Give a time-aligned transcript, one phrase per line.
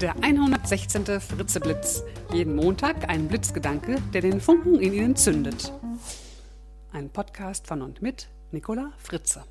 [0.00, 1.06] Der 116.
[1.22, 2.02] Fritzeblitz.
[2.30, 5.72] Jeden Montag ein Blitzgedanke, der den Funken in Ihnen zündet.
[6.92, 9.42] Ein Podcast von und mit Nicola Fritze.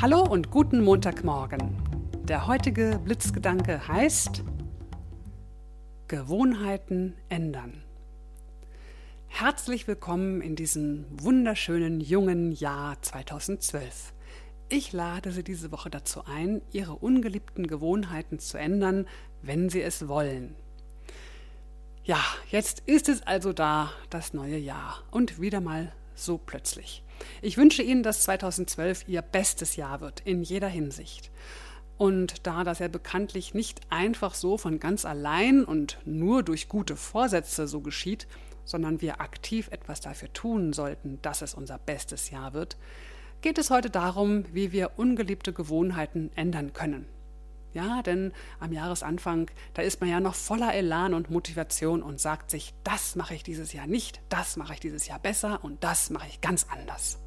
[0.00, 1.76] Hallo und guten Montagmorgen.
[2.24, 4.42] Der heutige Blitzgedanke heißt
[6.08, 7.84] Gewohnheiten ändern.
[9.28, 14.12] Herzlich willkommen in diesem wunderschönen jungen Jahr 2012.
[14.74, 19.06] Ich lade Sie diese Woche dazu ein, Ihre ungeliebten Gewohnheiten zu ändern,
[19.42, 20.54] wenn Sie es wollen.
[22.04, 22.18] Ja,
[22.48, 25.02] jetzt ist es also da, das neue Jahr.
[25.10, 27.04] Und wieder mal so plötzlich.
[27.42, 31.30] Ich wünsche Ihnen, dass 2012 Ihr bestes Jahr wird, in jeder Hinsicht.
[31.98, 36.96] Und da das ja bekanntlich nicht einfach so von ganz allein und nur durch gute
[36.96, 38.26] Vorsätze so geschieht,
[38.64, 42.78] sondern wir aktiv etwas dafür tun sollten, dass es unser bestes Jahr wird,
[43.42, 47.06] geht es heute darum, wie wir ungeliebte Gewohnheiten ändern können.
[47.74, 52.50] Ja, denn am Jahresanfang, da ist man ja noch voller Elan und Motivation und sagt
[52.50, 56.10] sich, das mache ich dieses Jahr nicht, das mache ich dieses Jahr besser und das
[56.10, 57.18] mache ich ganz anders.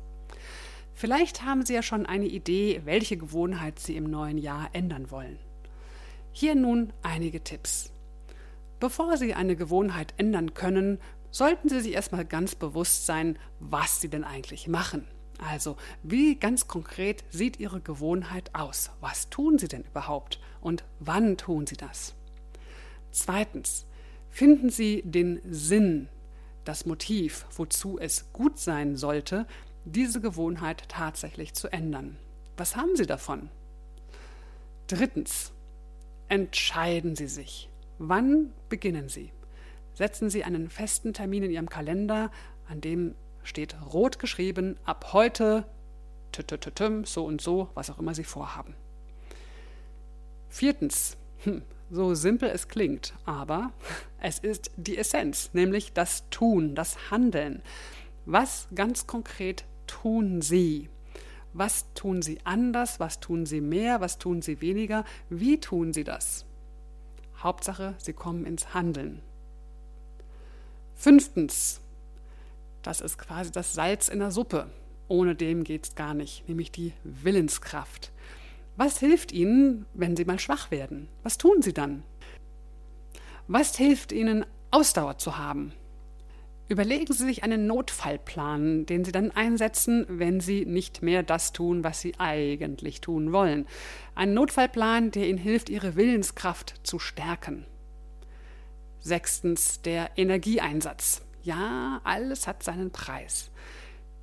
[0.94, 5.40] Vielleicht haben Sie ja schon eine Idee, welche Gewohnheit Sie im neuen Jahr ändern wollen.
[6.32, 7.92] Hier nun einige Tipps.
[8.80, 11.00] Bevor Sie eine Gewohnheit ändern können,
[11.32, 15.06] sollten Sie sich erstmal ganz bewusst sein, was Sie denn eigentlich machen.
[15.38, 18.92] Also, wie ganz konkret sieht Ihre Gewohnheit aus?
[19.02, 20.40] Was tun Sie denn überhaupt?
[20.62, 22.16] Und wann tun Sie das?
[23.12, 23.86] Zweitens,
[24.30, 26.10] finden Sie den Sinn,
[26.64, 29.46] das Motiv, wozu es gut sein sollte,
[29.86, 32.18] diese Gewohnheit tatsächlich zu ändern.
[32.58, 33.50] Was haben Sie davon?
[34.88, 35.52] Drittens,
[36.28, 37.70] entscheiden Sie sich.
[37.98, 39.32] Wann beginnen Sie?
[39.96, 42.30] setzen Sie einen festen Termin in Ihrem Kalender,
[42.68, 45.66] an dem steht rot geschrieben, ab heute,
[47.06, 48.76] so und so, was auch immer Sie vorhaben.
[50.50, 53.72] Viertens, hm, so simpel es klingt, aber
[54.20, 57.62] es ist die Essenz, nämlich das Tun, das Handeln.
[58.26, 60.90] Was ganz konkret tun Sie?
[61.54, 63.00] Was tun Sie anders?
[63.00, 64.02] Was tun Sie mehr?
[64.02, 65.06] Was tun Sie weniger?
[65.30, 66.46] Wie tun Sie das?
[67.38, 69.22] Hauptsache, Sie kommen ins Handeln.
[70.96, 71.82] Fünftens,
[72.86, 74.70] das ist quasi das Salz in der Suppe.
[75.08, 78.12] Ohne dem geht es gar nicht, nämlich die Willenskraft.
[78.78, 81.08] Was hilft Ihnen, wenn Sie mal schwach werden?
[81.24, 82.04] Was tun Sie dann?
[83.48, 85.72] Was hilft Ihnen, Ausdauer zu haben?
[86.68, 91.84] Überlegen Sie sich einen Notfallplan, den Sie dann einsetzen, wenn Sie nicht mehr das tun,
[91.84, 93.68] was Sie eigentlich tun wollen.
[94.16, 97.66] Ein Notfallplan, der Ihnen hilft, Ihre Willenskraft zu stärken.
[99.00, 101.25] Sechstens der Energieeinsatz.
[101.46, 103.52] Ja, alles hat seinen Preis.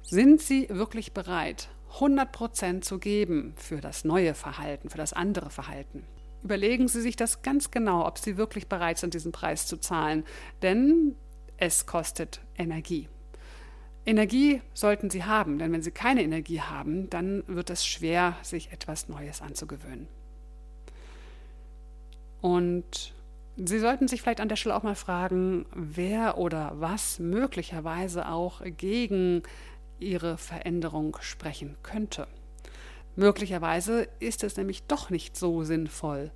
[0.03, 5.49] Sind Sie wirklich bereit, 100 Prozent zu geben für das neue Verhalten, für das andere
[5.49, 6.05] Verhalten?
[6.43, 10.25] Überlegen Sie sich das ganz genau, ob Sie wirklich bereit sind, diesen Preis zu zahlen,
[10.63, 11.15] denn
[11.59, 13.09] es kostet Energie.
[14.05, 18.73] Energie sollten Sie haben, denn wenn Sie keine Energie haben, dann wird es schwer, sich
[18.73, 20.09] etwas Neues anzugewöhnen.
[22.41, 23.15] Und
[23.57, 28.63] Sie sollten sich vielleicht an der Stelle auch mal fragen, wer oder was möglicherweise auch
[28.65, 29.43] gegen
[29.99, 32.27] Ihre Veränderung sprechen könnte.
[33.15, 36.31] Möglicherweise ist es nämlich doch nicht so sinnvoll,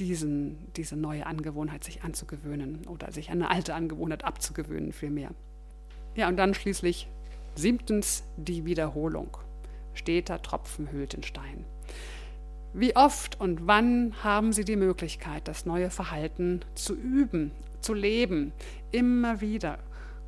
[0.00, 5.30] diesen, diese neue Angewohnheit sich anzugewöhnen oder sich eine alte Angewohnheit abzugewöhnen vielmehr.
[6.16, 7.06] Ja, und dann schließlich
[7.54, 9.36] siebtens die Wiederholung.
[9.94, 11.64] Steter Tropfen hüllt den Stein.
[12.72, 17.50] Wie oft und wann haben Sie die Möglichkeit, das neue Verhalten zu üben,
[17.80, 18.52] zu leben,
[18.92, 19.78] immer wieder?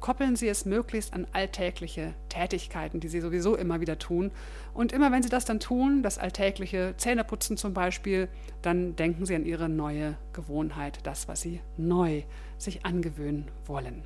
[0.00, 4.32] Koppeln Sie es möglichst an alltägliche Tätigkeiten, die Sie sowieso immer wieder tun.
[4.74, 8.28] Und immer wenn Sie das dann tun, das alltägliche Zähneputzen zum Beispiel,
[8.62, 12.24] dann denken Sie an Ihre neue Gewohnheit, das, was Sie neu
[12.58, 14.02] sich angewöhnen wollen.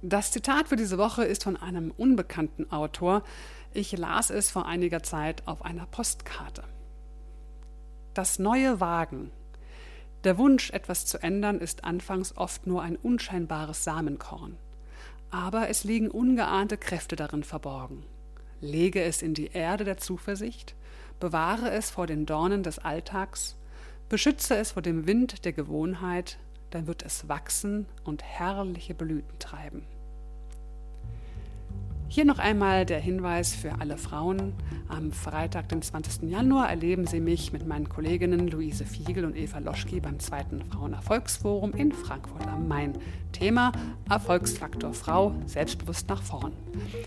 [0.00, 3.22] Das Zitat für diese Woche ist von einem unbekannten Autor.
[3.72, 6.64] Ich las es vor einiger Zeit auf einer Postkarte.
[8.14, 9.30] Das neue Wagen.
[10.24, 14.56] Der Wunsch, etwas zu ändern, ist anfangs oft nur ein unscheinbares Samenkorn.
[15.30, 18.02] Aber es liegen ungeahnte Kräfte darin verborgen.
[18.60, 20.74] Lege es in die Erde der Zuversicht,
[21.20, 23.56] bewahre es vor den Dornen des Alltags,
[24.08, 26.38] beschütze es vor dem Wind der Gewohnheit,
[26.70, 29.86] dann wird es wachsen und herrliche Blüten treiben.
[32.12, 34.52] Hier noch einmal der Hinweis für alle Frauen.
[34.88, 36.28] Am Freitag, den 20.
[36.28, 41.72] Januar, erleben Sie mich mit meinen Kolleginnen Luise Fiegel und Eva Loschki beim zweiten Frauenerfolgsforum
[41.72, 42.98] in Frankfurt am Main.
[43.30, 43.70] Thema
[44.10, 46.52] Erfolgsfaktor Frau, selbstbewusst nach vorn.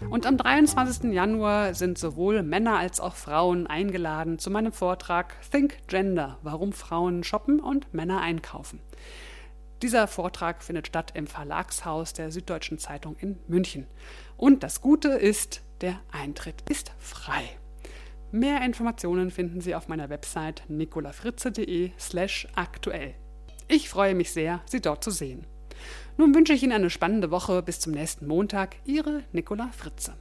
[0.10, 1.12] Und am 23.
[1.12, 7.26] Januar sind sowohl Männer als auch Frauen eingeladen zu meinem Vortrag Think Gender, warum Frauen
[7.26, 8.80] shoppen und Männer einkaufen.
[9.84, 13.86] Dieser Vortrag findet statt im Verlagshaus der Süddeutschen Zeitung in München.
[14.38, 17.44] Und das Gute ist, der Eintritt ist frei.
[18.32, 23.14] Mehr Informationen finden Sie auf meiner Website nicolafritze.de slash aktuell.
[23.68, 25.46] Ich freue mich sehr, Sie dort zu sehen.
[26.16, 27.62] Nun wünsche ich Ihnen eine spannende Woche.
[27.62, 28.78] Bis zum nächsten Montag.
[28.86, 30.16] Ihre Nicola Fritze.